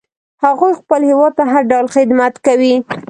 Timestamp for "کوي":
2.45-2.73